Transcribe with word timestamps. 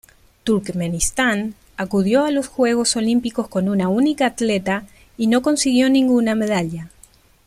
Turkmenistán 0.45 1.53
acudió 1.77 2.25
a 2.25 2.31
los 2.31 2.47
Juegos 2.47 2.97
con 3.51 3.69
una 3.69 3.87
única 3.87 4.25
atleta, 4.25 4.87
y 5.15 5.27
no 5.27 5.43
consiguió 5.43 5.91
ninguna 5.91 6.33
medalla. 6.33 6.89